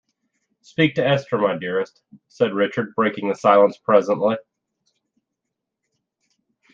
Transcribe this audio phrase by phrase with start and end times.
[0.61, 4.35] "Speak to Esther, my dearest," said Richard, breaking the silence presently.